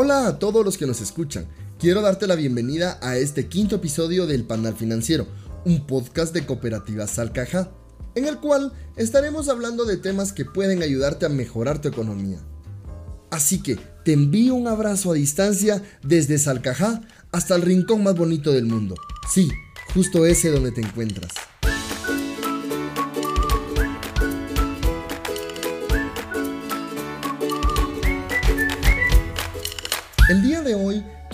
[0.00, 1.48] Hola a todos los que nos escuchan.
[1.80, 5.26] Quiero darte la bienvenida a este quinto episodio del Panal Financiero,
[5.64, 7.72] un podcast de Cooperativa Salcaja,
[8.14, 12.38] en el cual estaremos hablando de temas que pueden ayudarte a mejorar tu economía.
[13.32, 17.00] Así que te envío un abrazo a distancia desde Salcajá
[17.32, 18.94] hasta el rincón más bonito del mundo.
[19.28, 19.50] Sí,
[19.94, 21.32] justo ese donde te encuentras.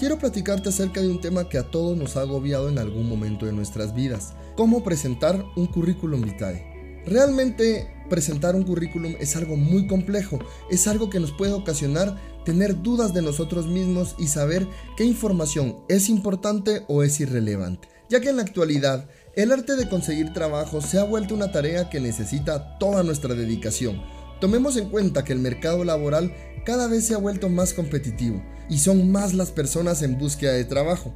[0.05, 3.47] Quiero platicarte acerca de un tema que a todos nos ha agobiado en algún momento
[3.47, 7.03] de nuestras vidas, cómo presentar un currículum vitae.
[7.07, 10.39] Realmente presentar un currículum es algo muy complejo,
[10.71, 14.67] es algo que nos puede ocasionar tener dudas de nosotros mismos y saber
[14.99, 19.89] qué información es importante o es irrelevante, ya que en la actualidad el arte de
[19.89, 24.03] conseguir trabajo se ha vuelto una tarea que necesita toda nuestra dedicación.
[24.41, 26.35] Tomemos en cuenta que el mercado laboral
[26.65, 30.65] cada vez se ha vuelto más competitivo y son más las personas en búsqueda de
[30.65, 31.15] trabajo.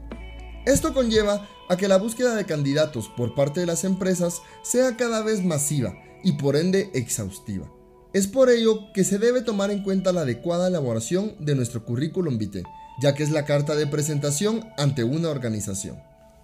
[0.67, 5.23] Esto conlleva a que la búsqueda de candidatos por parte de las empresas sea cada
[5.23, 7.71] vez masiva y por ende exhaustiva.
[8.13, 12.39] Es por ello que se debe tomar en cuenta la adecuada elaboración de nuestro currículum
[12.39, 12.65] vitae,
[13.01, 15.99] ya que es la carta de presentación ante una organización.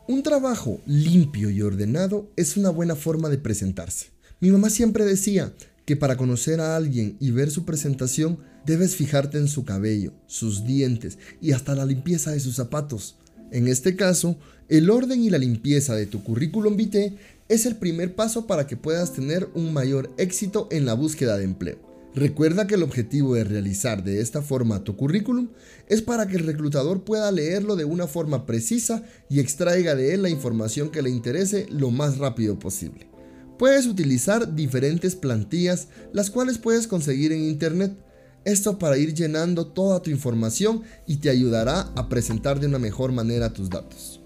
[0.06, 4.08] Un trabajo limpio y ordenado es una buena forma de presentarse.
[4.40, 5.54] Mi mamá siempre decía
[5.84, 10.64] que para conocer a alguien y ver su presentación debes fijarte en su cabello, sus
[10.64, 13.16] dientes y hasta la limpieza de sus zapatos.
[13.50, 14.36] En este caso,
[14.68, 17.16] el orden y la limpieza de tu currículum vitae
[17.48, 21.44] es el primer paso para que puedas tener un mayor éxito en la búsqueda de
[21.44, 21.78] empleo.
[22.14, 25.48] Recuerda que el objetivo de realizar de esta forma tu currículum
[25.88, 30.22] es para que el reclutador pueda leerlo de una forma precisa y extraiga de él
[30.22, 33.13] la información que le interese lo más rápido posible.
[33.58, 37.96] Puedes utilizar diferentes plantillas, las cuales puedes conseguir en internet.
[38.44, 43.12] Esto para ir llenando toda tu información y te ayudará a presentar de una mejor
[43.12, 44.20] manera tus datos.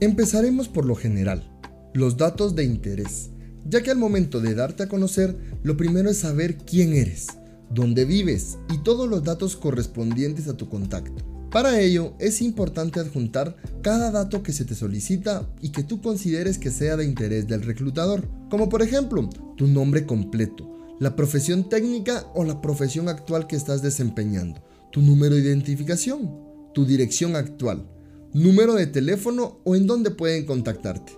[0.00, 1.48] Empezaremos por lo general,
[1.92, 3.30] los datos de interés,
[3.68, 7.28] ya que al momento de darte a conocer, lo primero es saber quién eres,
[7.70, 11.33] dónde vives y todos los datos correspondientes a tu contacto.
[11.54, 16.58] Para ello es importante adjuntar cada dato que se te solicita y que tú consideres
[16.58, 22.26] que sea de interés del reclutador, como por ejemplo tu nombre completo, la profesión técnica
[22.34, 26.28] o la profesión actual que estás desempeñando, tu número de identificación,
[26.74, 27.88] tu dirección actual,
[28.32, 31.12] número de teléfono o en dónde pueden contactarte,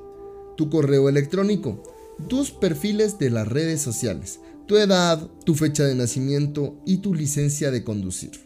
[0.58, 1.82] tu correo electrónico,
[2.28, 7.70] tus perfiles de las redes sociales, tu edad, tu fecha de nacimiento y tu licencia
[7.70, 8.45] de conducir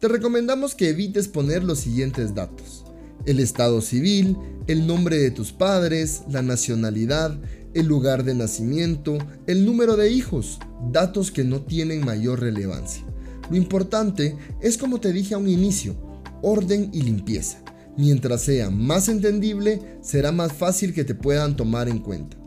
[0.00, 2.86] te recomendamos que evites poner los siguientes datos.
[3.26, 7.38] El estado civil, el nombre de tus padres, la nacionalidad,
[7.74, 10.58] el lugar de nacimiento, el número de hijos,
[10.90, 13.04] datos que no tienen mayor relevancia.
[13.50, 15.96] Lo importante es como te dije a un inicio,
[16.40, 17.58] orden y limpieza.
[17.98, 22.38] Mientras sea más entendible, será más fácil que te puedan tomar en cuenta.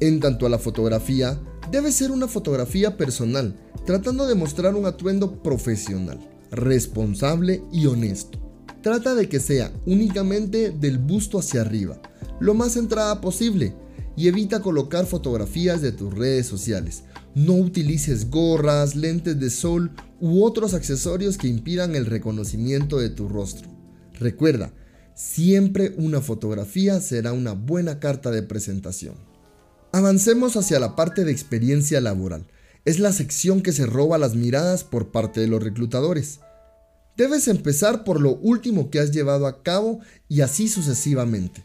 [0.00, 1.40] En tanto a la fotografía,
[1.70, 3.54] debe ser una fotografía personal,
[3.86, 6.18] tratando de mostrar un atuendo profesional
[6.50, 8.38] responsable y honesto.
[8.82, 12.00] Trata de que sea únicamente del busto hacia arriba,
[12.40, 13.74] lo más centrada posible,
[14.16, 17.04] y evita colocar fotografías de tus redes sociales.
[17.34, 23.28] No utilices gorras, lentes de sol u otros accesorios que impidan el reconocimiento de tu
[23.28, 23.68] rostro.
[24.18, 24.72] Recuerda,
[25.14, 29.14] siempre una fotografía será una buena carta de presentación.
[29.92, 32.46] Avancemos hacia la parte de experiencia laboral
[32.84, 36.40] es la sección que se roba las miradas por parte de los reclutadores.
[37.16, 41.64] Debes empezar por lo último que has llevado a cabo y así sucesivamente.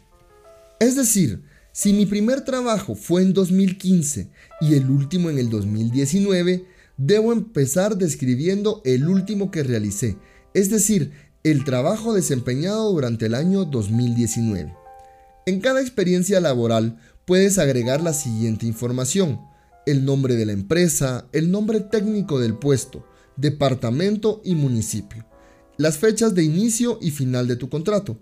[0.80, 6.66] Es decir, si mi primer trabajo fue en 2015 y el último en el 2019,
[6.96, 10.16] debo empezar describiendo el último que realicé,
[10.54, 11.12] es decir,
[11.44, 14.74] el trabajo desempeñado durante el año 2019.
[15.46, 19.40] En cada experiencia laboral puedes agregar la siguiente información
[19.86, 25.24] el nombre de la empresa, el nombre técnico del puesto, departamento y municipio,
[25.76, 28.18] las fechas de inicio y final de tu contrato.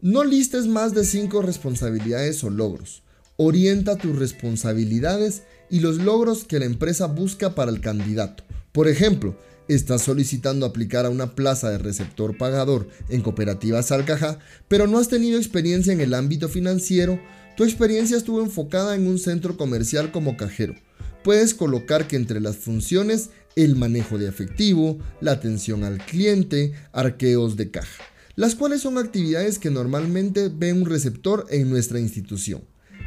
[0.00, 3.02] No listes más de 5 responsabilidades o logros.
[3.36, 8.44] Orienta tus responsabilidades y los logros que la empresa busca para el candidato.
[8.70, 9.36] Por ejemplo,
[9.66, 14.38] estás solicitando aplicar a una plaza de receptor pagador en Cooperativa Salcaja,
[14.68, 17.20] pero no has tenido experiencia en el ámbito financiero,
[17.58, 20.76] tu experiencia estuvo enfocada en un centro comercial como cajero.
[21.24, 27.56] Puedes colocar que entre las funciones el manejo de efectivo, la atención al cliente, arqueos
[27.56, 28.04] de caja,
[28.36, 32.62] las cuales son actividades que normalmente ve un receptor en nuestra institución.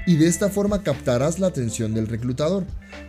[0.06, 2.66] Y de esta forma captarás la atención del reclutador.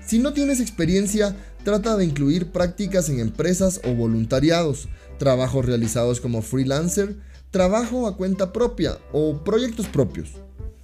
[0.06, 1.35] Si no tienes experiencia,
[1.65, 4.88] trata de incluir prácticas en empresas o voluntariados.
[5.19, 7.17] trabajos realizados como freelancer,
[7.50, 10.31] trabajo a cuenta propia o proyectos propios.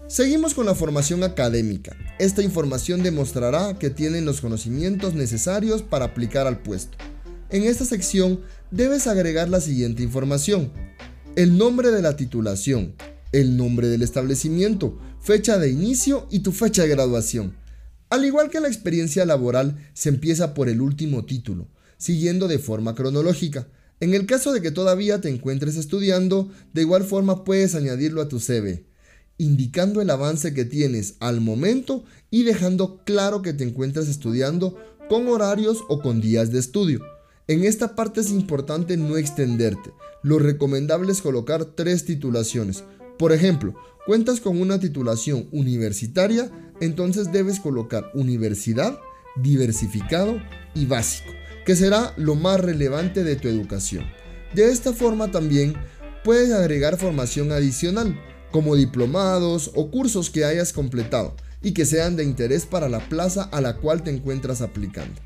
[0.08, 1.94] Seguimos con la formación académica.
[2.19, 6.96] Esta información demostrará que tienen los conocimientos necesarios para aplicar al puesto.
[7.50, 8.40] En esta sección
[8.70, 10.72] debes agregar la siguiente información.
[11.37, 12.94] El nombre de la titulación,
[13.32, 17.54] el nombre del establecimiento, fecha de inicio y tu fecha de graduación.
[18.08, 21.69] Al igual que la experiencia laboral, se empieza por el último título,
[21.99, 23.69] siguiendo de forma cronológica.
[24.00, 28.28] En el caso de que todavía te encuentres estudiando, de igual forma puedes añadirlo a
[28.28, 28.88] tu CV
[29.38, 34.76] indicando el avance que tienes al momento y dejando claro que te encuentras estudiando
[35.08, 37.00] con horarios o con días de estudio.
[37.46, 39.90] En esta parte es importante no extenderte.
[40.23, 42.85] Lo recomendable es colocar tres titulaciones.
[43.19, 43.75] Por ejemplo,
[44.05, 46.50] cuentas con una titulación universitaria,
[46.81, 48.99] entonces debes colocar universidad,
[49.37, 50.40] diversificado
[50.75, 51.31] y básico,
[51.64, 54.05] que será lo más relevante de tu educación.
[54.55, 55.75] De esta forma también
[56.25, 58.19] puedes agregar formación adicional,
[58.50, 63.44] como diplomados o cursos que hayas completado y que sean de interés para la plaza
[63.52, 65.20] a la cual te encuentras aplicando.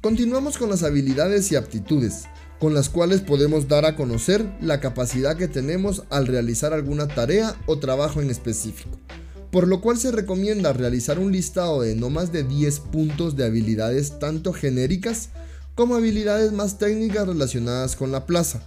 [0.00, 2.24] Continuamos con las habilidades y aptitudes,
[2.60, 7.56] con las cuales podemos dar a conocer la capacidad que tenemos al realizar alguna tarea
[7.66, 8.96] o trabajo en específico,
[9.50, 13.44] por lo cual se recomienda realizar un listado de no más de 10 puntos de
[13.44, 15.30] habilidades tanto genéricas
[15.74, 18.62] como habilidades más técnicas relacionadas con la plaza,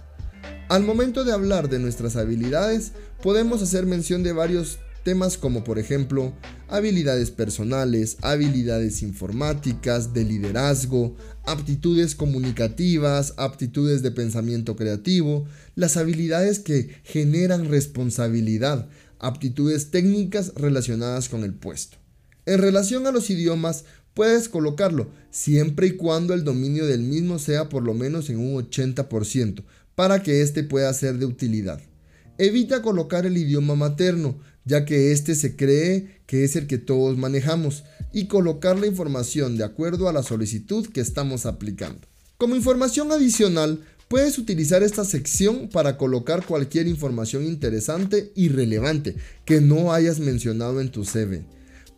[0.72, 2.92] al momento de hablar de nuestras habilidades,
[3.22, 6.32] podemos hacer mención de varios temas como por ejemplo
[6.66, 11.14] habilidades personales, habilidades informáticas, de liderazgo,
[11.44, 18.88] aptitudes comunicativas, aptitudes de pensamiento creativo, las habilidades que generan responsabilidad,
[19.18, 21.98] aptitudes técnicas relacionadas con el puesto.
[22.46, 23.84] En relación a los idiomas,
[24.14, 28.54] puedes colocarlo siempre y cuando el dominio del mismo sea por lo menos en un
[28.54, 31.80] 80%, para que éste pueda ser de utilidad.
[32.38, 37.16] Evita colocar el idioma materno, ya que éste se cree que es el que todos
[37.18, 42.06] manejamos, y colocar la información de acuerdo a la solicitud que estamos aplicando.
[42.38, 49.60] Como información adicional, puedes utilizar esta sección para colocar cualquier información interesante y relevante que
[49.60, 51.44] no hayas mencionado en tu CV.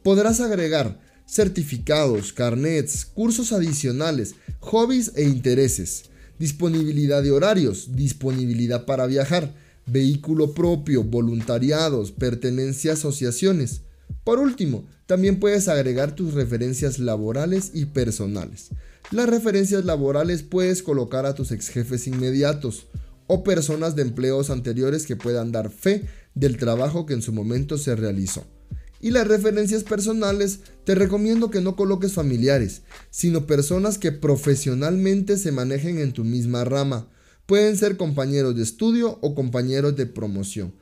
[0.02, 9.54] Podrás agregar certificados, carnets, cursos adicionales, hobbies e intereses disponibilidad de horarios, disponibilidad para viajar,
[9.86, 13.82] vehículo propio, voluntariados, pertenencia a asociaciones.
[14.24, 18.70] Por último, también puedes agregar tus referencias laborales y personales.
[19.10, 22.86] Las referencias laborales puedes colocar a tus ex jefes inmediatos
[23.26, 27.78] o personas de empleos anteriores que puedan dar fe del trabajo que en su momento
[27.78, 28.44] se realizó.
[29.04, 32.80] Y las referencias personales, te recomiendo que no coloques familiares,
[33.10, 37.06] sino personas que profesionalmente se manejen en tu misma rama.
[37.44, 40.72] Pueden ser compañeros de estudio o compañeros de promoción.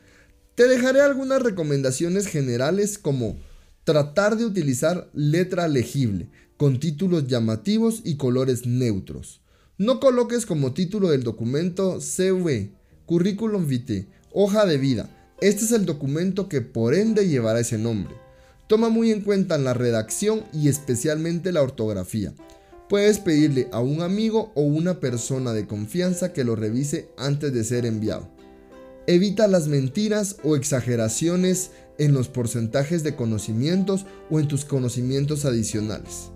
[0.54, 3.40] Te dejaré algunas recomendaciones generales como
[3.82, 9.40] tratar de utilizar letra legible, con títulos llamativos y colores neutros.
[9.78, 12.70] No coloques como título del documento CV,
[13.04, 15.10] currículum vitae, hoja de vida,
[15.42, 18.14] este es el documento que por ende llevará ese nombre.
[18.68, 22.32] Toma muy en cuenta la redacción y especialmente la ortografía.
[22.88, 27.64] Puedes pedirle a un amigo o una persona de confianza que lo revise antes de
[27.64, 28.30] ser enviado.
[29.08, 36.30] Evita las mentiras o exageraciones en los porcentajes de conocimientos o en tus conocimientos adicionales.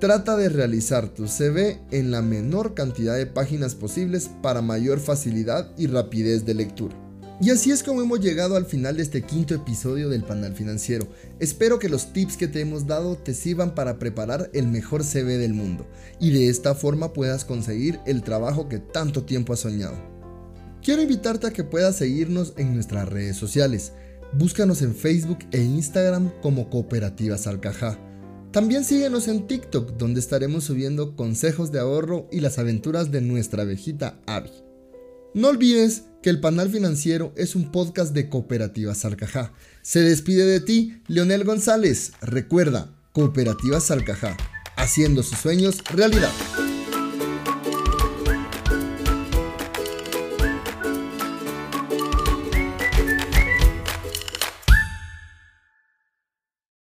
[0.00, 5.70] Trata de realizar tu CV en la menor cantidad de páginas posibles para mayor facilidad
[5.78, 7.05] y rapidez de lectura.
[7.38, 11.06] Y así es como hemos llegado al final de este quinto episodio del Panal Financiero.
[11.38, 15.36] Espero que los tips que te hemos dado te sirvan para preparar el mejor CV
[15.36, 15.86] del mundo
[16.18, 19.96] y de esta forma puedas conseguir el trabajo que tanto tiempo has soñado.
[20.82, 23.92] Quiero invitarte a que puedas seguirnos en nuestras redes sociales.
[24.32, 27.98] Búscanos en Facebook e Instagram como Cooperativas Alcajá.
[28.50, 33.62] También síguenos en TikTok donde estaremos subiendo consejos de ahorro y las aventuras de nuestra
[33.62, 34.65] abejita Abby.
[35.36, 39.52] No olvides que el Panal Financiero es un podcast de Cooperativa Salcajá.
[39.82, 42.12] Se despide de ti, Leonel González.
[42.22, 44.34] Recuerda, Cooperativa Salcajá,
[44.78, 46.32] haciendo sus sueños realidad.